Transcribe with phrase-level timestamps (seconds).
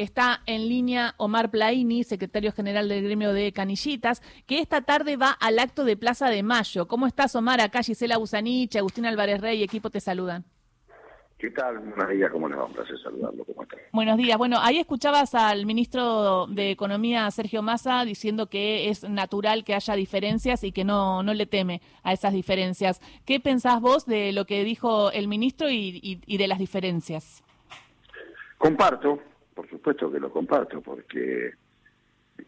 [0.00, 5.32] Está en línea Omar Plaini, secretario general del gremio de Canillitas, que esta tarde va
[5.32, 6.86] al acto de Plaza de Mayo.
[6.86, 7.60] ¿Cómo estás, Omar?
[7.60, 10.44] Acá Gisela Busanich, Agustín Álvarez Rey, equipo te saludan.
[11.36, 11.80] ¿Qué tal?
[11.80, 12.66] Buenos días, ¿cómo les va?
[12.66, 13.44] Un placer saludarlo.
[13.44, 13.80] ¿Cómo están?
[13.92, 14.38] Buenos días.
[14.38, 19.94] Bueno, ahí escuchabas al ministro de Economía, Sergio Massa, diciendo que es natural que haya
[19.96, 23.00] diferencias y que no, no le teme a esas diferencias.
[23.24, 27.42] ¿Qué pensás vos de lo que dijo el ministro y, y de las diferencias?
[28.58, 29.20] Comparto,
[29.58, 31.52] por supuesto que lo comparto, porque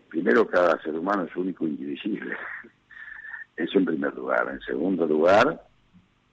[0.08, 2.36] primero cada ser humano es único e indivisible.
[3.56, 4.48] Eso en primer lugar.
[4.48, 5.60] En segundo lugar,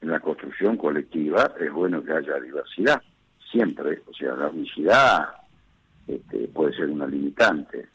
[0.02, 3.02] en la construcción colectiva es bueno que haya diversidad,
[3.52, 4.04] siempre.
[4.06, 5.30] O sea, la unicidad
[6.06, 7.88] este, puede ser una limitante.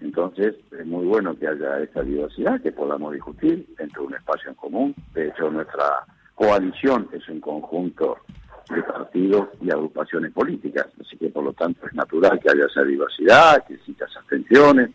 [0.00, 4.48] Entonces, es muy bueno que haya esta diversidad, que podamos discutir dentro de un espacio
[4.48, 4.94] en común.
[5.12, 8.20] De hecho, nuestra coalición es un conjunto
[8.68, 10.86] de partidos y agrupaciones políticas.
[11.00, 14.90] Así que, por lo tanto, es natural que haya esa diversidad, que exista esas tensiones.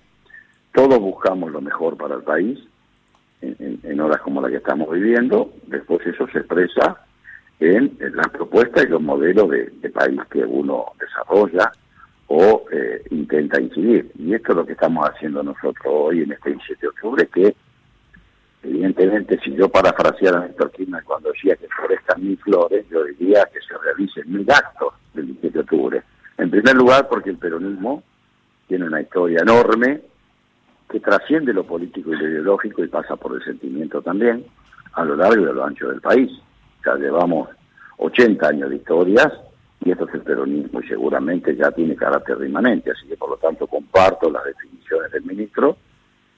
[0.73, 2.59] Todos buscamos lo mejor para el país
[3.41, 5.53] en, horas como la que estamos viviendo.
[5.67, 7.05] Después eso se expresa
[7.59, 11.71] en, las propuestas y los modelos de, país que uno desarrolla
[12.27, 14.11] o eh, intenta incidir.
[14.17, 17.55] Y esto es lo que estamos haciendo nosotros hoy en este 17 de octubre, que
[18.63, 23.47] Evidentemente, si yo parafraseara a Néstor Kirchner cuando decía que florezcan mil flores, yo diría
[23.51, 26.03] que se realicen mil actos del 17 de octubre.
[26.37, 28.03] En primer lugar, porque el peronismo
[28.67, 30.01] tiene una historia enorme
[30.89, 34.45] que trasciende lo político y lo ideológico y pasa por el sentimiento también
[34.93, 36.29] a lo largo y a lo ancho del país.
[36.85, 37.49] Ya llevamos
[37.97, 39.31] 80 años de historias
[39.83, 43.37] y esto es el peronismo y seguramente ya tiene carácter remanente, así que por lo
[43.37, 45.77] tanto comparto las definiciones del ministro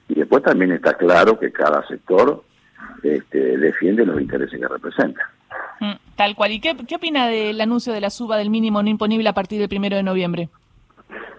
[0.09, 2.43] y después también está claro que cada sector
[3.01, 5.29] este, defiende los intereses que representa.
[5.79, 6.51] Mm, tal cual.
[6.51, 9.59] ¿Y qué, qué opina del anuncio de la suba del mínimo no imponible a partir
[9.59, 10.49] del primero de noviembre?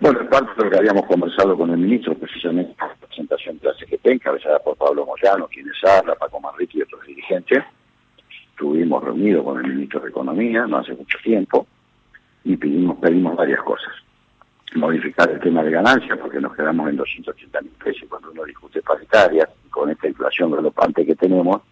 [0.00, 3.58] Bueno, en parte de lo que habíamos conversado con el ministro, precisamente en la presentación
[3.58, 7.64] de la CGT, encabezada por Pablo Moyano, quienes habla, Paco Manrique y otros dirigentes.
[8.50, 11.66] Estuvimos reunidos con el ministro de Economía no hace mucho tiempo
[12.44, 14.03] y pedimos, pedimos varias cosas
[14.74, 18.82] modificar el tema de ganancias porque nos quedamos en 280 mil pesos cuando uno discute
[18.82, 21.62] paritarias con esta inflación galopante que tenemos,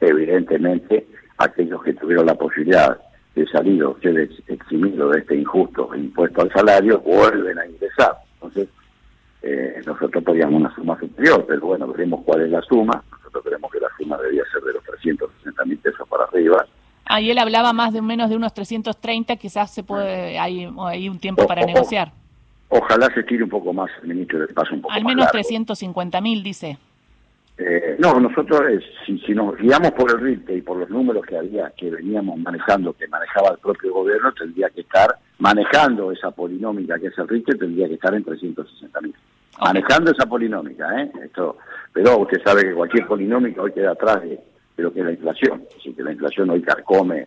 [0.00, 1.06] evidentemente
[1.38, 2.98] aquellos que tuvieron la posibilidad
[3.34, 8.16] de salir o ser eximidos de este injusto impuesto al salario vuelven a ingresar.
[8.34, 8.68] Entonces,
[9.42, 13.02] eh, nosotros podríamos una suma superior, pero bueno, veremos cuál es la suma.
[13.10, 16.66] Nosotros creemos que la suma debería ser de los 360 mil pesos para arriba.
[17.06, 21.08] Ah, y él hablaba más de menos de unos 330, quizás se puede, hay, hay
[21.08, 22.12] un tiempo para negociar.
[22.70, 26.20] Ojalá se tire un poco más el ministro del paso un poco Al menos 350
[26.20, 26.78] mil, dice.
[27.58, 31.36] Eh, no, nosotros, eh, si, nos guiamos por el RITE y por los números que
[31.36, 36.98] había, que veníamos manejando, que manejaba el propio gobierno, tendría que estar manejando esa polinómica
[36.98, 39.14] que es el RITE, tendría que estar en 360 mil.
[39.60, 41.10] Manejando esa polinómica, ¿eh?
[41.24, 41.58] Esto,
[41.92, 44.40] pero usted sabe que cualquier polinómica hoy queda atrás de,
[44.76, 45.64] de lo que es la inflación.
[45.76, 47.26] Así que la inflación hoy carcome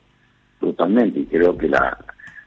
[0.59, 1.95] brutalmente y creo que la,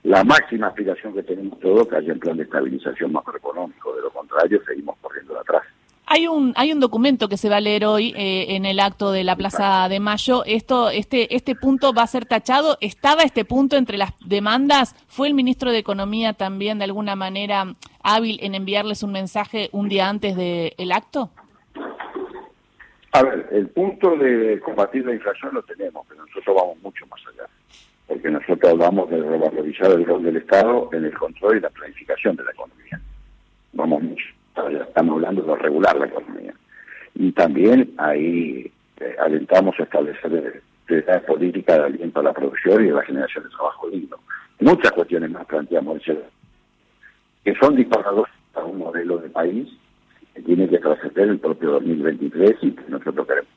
[0.06, 3.92] la máxima aspiración que tenemos todos que haya un plan de estabilización macroeconómico.
[3.96, 5.64] De lo contrario, seguimos corriendo de atrás.
[6.06, 9.10] Hay un hay un documento que se va a leer hoy eh, en el acto
[9.10, 10.44] de la Plaza de Mayo.
[10.44, 12.78] Esto este este punto va a ser tachado.
[12.80, 14.94] Estaba este punto entre las demandas.
[15.08, 17.64] Fue el ministro de Economía también de alguna manera
[18.04, 21.30] hábil en enviarles un mensaje un día antes del acto.
[23.10, 27.20] A ver, el punto de combatir la inflación lo tenemos, pero nosotros vamos mucho más
[27.32, 27.48] allá
[28.26, 32.34] porque nosotros hablamos de revalorizar el rol del Estado en el control y la planificación
[32.34, 33.00] de la economía.
[33.72, 34.24] Vamos mucho,
[34.88, 36.52] estamos hablando de regular la economía.
[37.14, 42.88] Y también ahí eh, alentamos a establecer prioridades políticas de aliento a la producción y
[42.88, 44.16] de la generación de trabajo digno.
[44.58, 46.02] Muchas cuestiones más planteamos
[47.44, 49.68] que son disparadores a un modelo de país
[50.34, 53.50] que tiene que trascender el propio 2023 y que nosotros queremos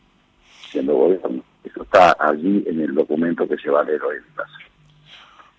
[0.71, 1.43] siendo gobierno.
[1.63, 4.51] Eso está allí en el documento que se va a leer hoy en casa.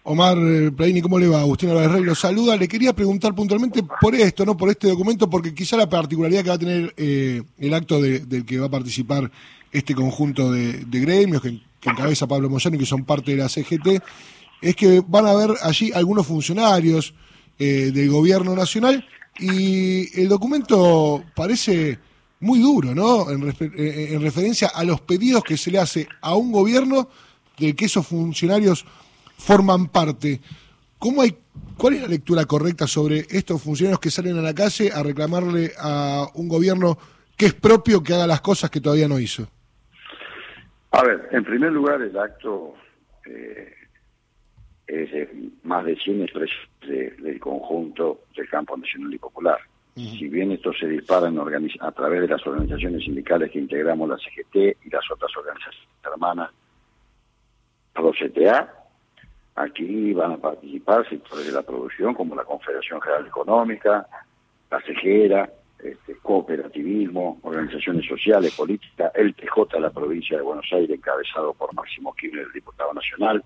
[0.03, 1.41] Omar eh, Plaini, ¿cómo le va?
[1.41, 2.57] Agustín Álvarez Rey lo saluda.
[2.57, 6.49] Le quería preguntar puntualmente por esto, no por este documento, porque quizá la particularidad que
[6.49, 9.31] va a tener eh, el acto del que va a participar
[9.71, 14.03] este conjunto de, gremios que, encabeza Pablo Moyano que son parte de la CGT,
[14.61, 17.15] es que van a haber allí algunos funcionarios
[17.59, 19.07] eh, del gobierno nacional
[19.39, 21.99] y el documento parece
[22.41, 23.31] muy duro, ¿no?
[23.31, 27.09] En, en, referencia a los pedidos que se le hace a un gobierno
[27.59, 28.85] del que esos funcionarios
[29.37, 30.41] forman parte.
[30.99, 31.37] ¿Cómo hay,
[31.77, 35.73] ¿Cuál es la lectura correcta sobre estos funcionarios que salen a la calle a reclamarle
[35.79, 36.99] a un gobierno
[37.37, 39.49] que es propio que haga las cosas que todavía no hizo?
[40.93, 42.75] A ver, en primer lugar, el acto
[43.25, 43.73] eh,
[44.87, 49.59] es de más de 100 expresiones del conjunto del campo nacional y popular.
[49.95, 54.57] Si bien esto se dispara a través de las organizaciones sindicales que integramos la CGT
[54.87, 56.51] y las otras organizaciones hermanas,
[58.13, 58.73] CTA,
[59.57, 64.07] aquí van a participar sectores de la producción como la Confederación General Económica,
[64.71, 65.51] la CEGERA,
[65.83, 71.75] este, cooperativismo, organizaciones sociales, políticas, el TJ de la provincia de Buenos Aires, encabezado por
[71.75, 73.43] Máximo Kirchner, el diputado nacional.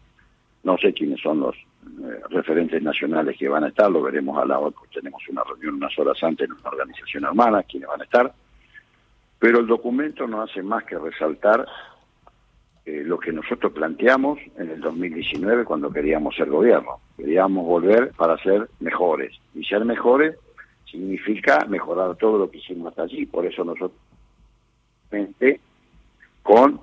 [0.65, 4.47] No sé quiénes son los eh, referentes nacionales que van a estar, lo veremos a
[4.47, 8.05] la hora, tenemos una reunión unas horas antes en una organización hermana, quienes van a
[8.05, 8.33] estar.
[9.39, 11.67] Pero el documento no hace más que resaltar
[12.87, 17.01] eh, lo que nosotros planteamos en el 2019 cuando queríamos ser gobierno.
[17.17, 19.39] Queríamos volver para ser mejores.
[19.55, 20.37] Y ser mejores
[20.91, 23.27] significa mejorar todo lo que hicimos hasta allí.
[23.27, 23.99] Por eso nosotros,
[26.43, 26.81] con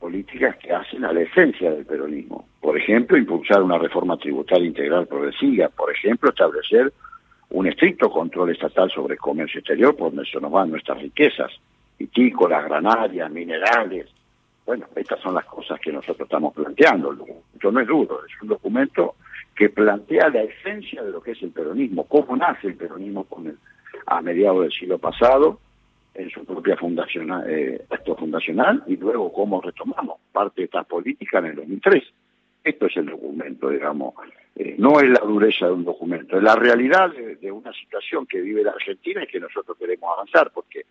[0.00, 2.46] políticas que hacen a la esencia del peronismo.
[2.62, 5.68] Por ejemplo, impulsar una reforma tributaria integral progresiva.
[5.68, 6.92] Por ejemplo, establecer
[7.50, 11.50] un estricto control estatal sobre el comercio exterior, por donde se nos van nuestras riquezas,
[11.98, 14.06] vitícolas, granarias, minerales.
[14.64, 17.12] Bueno, estas son las cosas que nosotros estamos planteando.
[17.12, 19.16] Documento no es duro, es un documento
[19.56, 23.48] que plantea la esencia de lo que es el peronismo, cómo nace el peronismo con
[23.48, 23.58] el,
[24.06, 25.58] a mediados del siglo pasado,
[26.14, 31.40] en su propia fundacional, eh, acto fundacional, y luego cómo retomamos parte de esta política
[31.40, 32.04] en el 2003.
[32.64, 34.14] Esto es el documento, digamos.
[34.54, 38.40] Eh, no es la dureza de un documento, es la realidad de, una situación que
[38.40, 40.84] vive la Argentina y que nosotros queremos avanzar, porque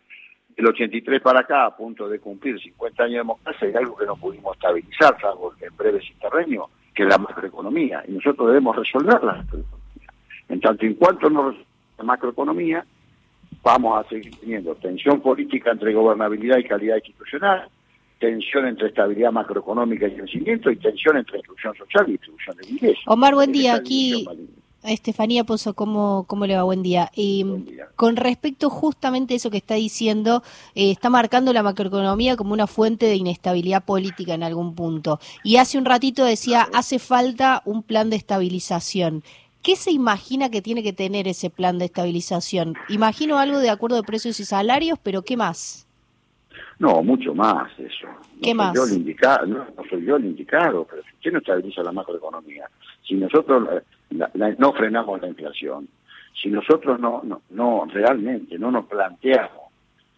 [0.55, 4.05] el 83 para acá, a punto de cumplir 50 años de democracia, hay algo que
[4.05, 9.23] no pudimos estabilizar, salvo en breves terreno que es la macroeconomía, y nosotros debemos resolver
[9.23, 10.13] la macroeconomía.
[10.49, 11.67] En tanto en cuanto no resolvemos
[11.97, 12.85] la macroeconomía,
[13.63, 17.69] vamos a seguir teniendo tensión política entre gobernabilidad y calidad institucional,
[18.21, 23.03] tensión entre estabilidad macroeconómica y crecimiento, y tensión entre inclusión social y distribución de ingresos.
[23.07, 23.75] Omar, buen día.
[23.75, 24.25] Aquí
[24.83, 26.63] Estefanía Pozo, ¿cómo, ¿cómo le va?
[26.63, 27.11] Buen día.
[27.15, 27.45] Y
[27.95, 30.43] con respecto justamente a eso que está diciendo,
[30.75, 35.19] eh, está marcando la macroeconomía como una fuente de inestabilidad política en algún punto.
[35.43, 39.23] Y hace un ratito decía, hace falta un plan de estabilización.
[39.61, 42.75] ¿Qué se imagina que tiene que tener ese plan de estabilización?
[42.89, 45.87] Imagino algo de acuerdo de precios y salarios, pero ¿qué más?
[46.81, 48.07] No, mucho más eso.
[48.41, 48.73] ¿Qué más?
[48.73, 52.67] Yo el indicado, no, soy yo el indicado, pero ¿quién no estabiliza la macroeconomía?
[53.07, 53.69] Si nosotros
[54.09, 55.87] eh, no frenamos la inflación,
[56.41, 59.69] si nosotros no, no, no realmente no nos planteamos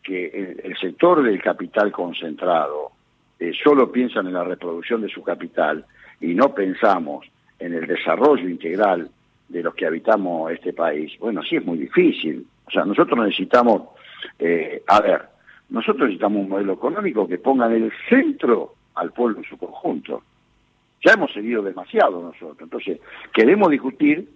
[0.01, 2.91] que el, sector del capital concentrado
[3.39, 5.83] eh, solo piensan en la reproducción de su capital
[6.21, 7.25] y no pensamos
[7.59, 9.09] en el desarrollo integral
[9.49, 12.47] de los que habitamos este país, bueno, sí es muy difícil.
[12.65, 13.89] O sea, nosotros necesitamos,
[14.39, 15.32] eh, a ver,
[15.73, 20.21] nosotros necesitamos un modelo económico que ponga en el centro al pueblo en su conjunto.
[21.03, 22.61] Ya hemos seguido demasiado nosotros.
[22.61, 22.99] Entonces,
[23.33, 24.29] queremos discutir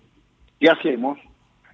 [0.60, 1.20] qué hacemos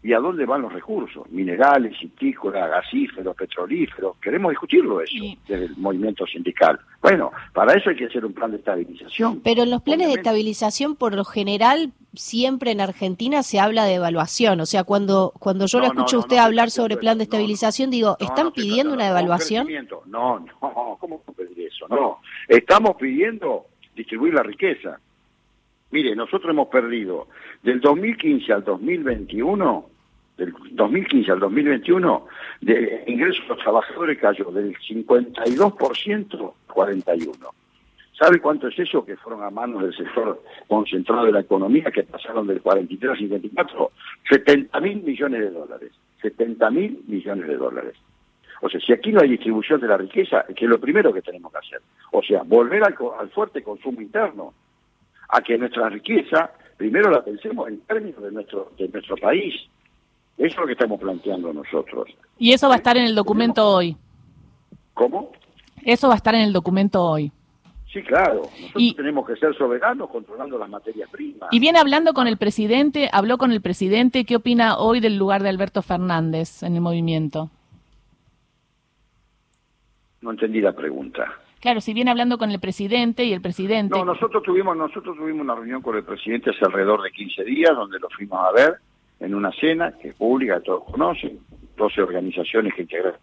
[0.04, 4.18] y a dónde van los recursos, minerales, citícolas, gasíferos, petrolíferos.
[4.18, 5.16] Queremos discutirlo eso
[5.48, 6.78] desde el movimiento sindical.
[7.02, 9.40] Bueno, para eso hay que hacer un plan de estabilización.
[9.42, 13.96] Pero en los planes de estabilización, por lo general, siempre en Argentina se habla de
[13.96, 14.60] evaluación.
[14.60, 18.18] O sea, cuando, cuando yo lo escucho a usted hablar sobre plan de estabilización, digo,
[18.20, 19.68] ¿están pidiendo una evaluación?
[20.08, 21.88] No, no, ¿cómo pedir eso?
[21.88, 25.00] No, estamos pidiendo distribuir la riqueza.
[25.92, 27.28] Mire, nosotros hemos perdido
[27.62, 29.93] del 2015 al 2021,
[30.38, 32.28] del 2015 al 2021,
[32.62, 37.50] de ingresos a los trabajadores cayó del 52% a 41%.
[38.18, 42.04] ¿Sabe cuánto es eso que fueron a manos del sector concentrado de la economía que
[42.04, 43.92] pasaron del 43 al 54?
[44.30, 45.92] 70 mil millones de dólares.
[46.22, 47.96] 70 mil millones de dólares.
[48.62, 51.22] O sea, si aquí no hay distribución de la riqueza, que es lo primero que
[51.22, 51.82] tenemos que hacer.
[52.12, 52.96] O sea, volver al,
[53.30, 54.54] fuerte consumo interno,
[55.28, 59.54] a que nuestra riqueza primero la pensemos en términos de nuestro, de nuestro país.
[60.38, 62.10] Eso es lo que estamos planteando nosotros.
[62.38, 63.96] Y eso va a estar en el documento hoy.
[64.94, 65.32] ¿Cómo?
[65.84, 67.32] Eso va a estar en el documento hoy.
[67.92, 68.42] Sí, claro.
[68.60, 71.50] Nosotros tenemos que ser soberanos controlando las materias primas.
[71.52, 74.26] Y viene hablando con el presidente, habló con el presidente.
[74.26, 77.52] ¿Qué opina hoy del lugar de Alberto Fernández en el movimiento?
[80.22, 81.32] No entendí la pregunta.
[81.60, 83.96] Claro, si viene hablando con el presidente y el presidente...
[83.96, 87.76] No, nosotros tuvimos, nosotros tuvimos una reunión con el presidente hace alrededor de 15 días,
[87.76, 88.80] donde lo fuimos a ver
[89.24, 91.40] en una cena que es pública, todos conocen,
[91.78, 93.14] 12 organizaciones que integran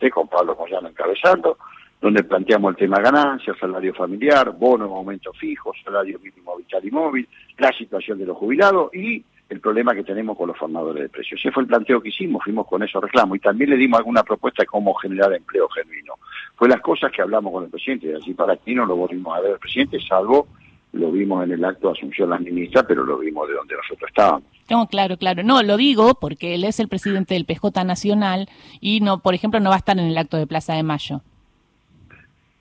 [0.00, 1.58] el con Pablo Moyano encabezando,
[2.00, 6.90] donde planteamos el tema ganancias, salario familiar, bono en aumento fijo, salario mínimo vital y
[6.90, 11.08] móvil, la situación de los jubilados y el problema que tenemos con los formadores de
[11.10, 11.38] precios.
[11.40, 14.22] Ese fue el planteo que hicimos, fuimos con esos reclamos y también le dimos alguna
[14.22, 16.14] propuesta de cómo generar empleo genuino.
[16.56, 19.36] Fue las cosas que hablamos con el presidente, y así para aquí no lo volvimos
[19.36, 20.46] a ver el presidente, salvo
[20.92, 24.08] lo vimos en el acto de Asunción la ministra, pero lo vimos de donde nosotros
[24.08, 24.49] estábamos.
[24.70, 25.42] No, claro, claro.
[25.42, 28.48] No, lo digo porque él es el presidente del PJ Nacional
[28.80, 31.22] y no, por ejemplo, no va a estar en el acto de Plaza de Mayo.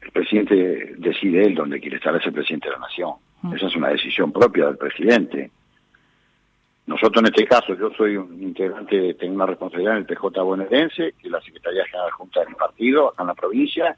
[0.02, 3.14] El presidente decide él dónde quiere estar, es el presidente de la Nación.
[3.44, 3.54] Mm.
[3.54, 5.52] Esa es una decisión propia del presidente.
[6.88, 11.14] Nosotros en este caso, yo soy un integrante, tengo una responsabilidad en el PJ bonaerense,
[11.20, 13.96] que es la Secretaría General Junta del partido acá en la provincia,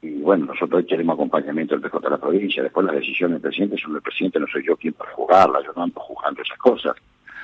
[0.00, 3.76] y bueno, nosotros queremos acompañamiento del PJ de la provincia, después las decisiones del presidente
[3.76, 6.96] son del presidente, no soy yo quien para juzgarla, yo no ando juzgando esas cosas.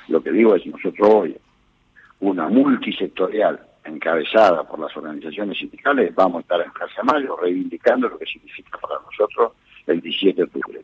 [0.07, 1.37] Lo que digo es nosotros hoy,
[2.19, 8.17] una multisectorial encabezada por las organizaciones sindicales, vamos a estar en Plaza Mayo reivindicando lo
[8.17, 9.53] que significa para nosotros
[9.87, 10.81] el 17 de octubre.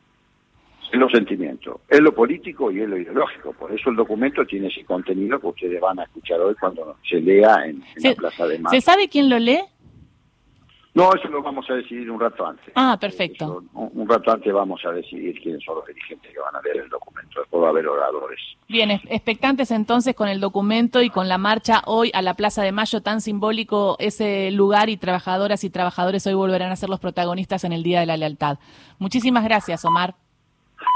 [0.91, 3.53] Es lo sentimiento, es lo político y es lo ideológico.
[3.53, 7.21] Por eso el documento tiene ese contenido que ustedes van a escuchar hoy cuando se
[7.21, 8.79] lea en, la Plaza de Mayo.
[8.79, 9.61] ¿Se sabe quién lo lee?
[10.93, 12.73] No, eso lo vamos a decidir un rato antes.
[12.75, 13.63] Ah, perfecto.
[13.73, 16.89] un, rato antes vamos a decidir quiénes son los dirigentes que van a leer el
[16.89, 17.39] documento.
[17.39, 18.39] Después va a haber oradores.
[18.67, 22.73] Bien, expectantes entonces con el documento y con la marcha hoy a la Plaza de
[22.73, 27.63] Mayo, tan simbólico ese lugar y trabajadoras y trabajadores hoy volverán a ser los protagonistas
[27.63, 28.57] en el Día de la Lealtad.
[28.99, 30.15] Muchísimas gracias, Omar.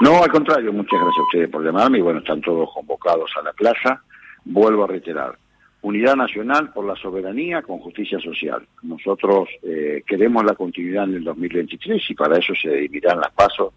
[0.01, 3.43] No, al contrario, muchas gracias a ustedes por llamarme y bueno, están todos convocados a
[3.43, 4.01] la plaza.
[4.43, 5.37] Vuelvo a reiterar,
[5.85, 8.65] Unidad Nacional por la Soberanía con Justicia Social.
[8.81, 13.71] Nosotros eh, queremos la continuidad en el 2023 y para eso se dividirán las pasos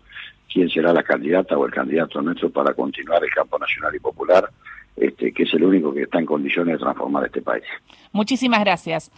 [0.50, 4.48] quién será la candidata o el candidato nuestro para continuar el campo nacional y popular,
[4.96, 7.64] este, que es el único que está en condiciones de transformar este país.
[8.12, 9.12] Muchísimas gracias.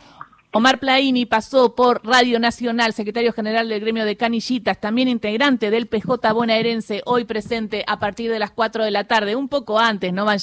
[0.52, 5.86] Omar Plaini pasó por Radio Nacional, secretario general del gremio de Canillitas, también integrante del
[5.86, 10.12] PJ bonaerense, hoy presente a partir de las 4 de la tarde, un poco antes,
[10.12, 10.38] no van